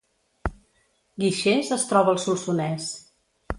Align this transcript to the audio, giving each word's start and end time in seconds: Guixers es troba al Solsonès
Guixers 1.25 1.71
es 1.77 1.87
troba 1.93 2.13
al 2.17 2.21
Solsonès 2.27 2.91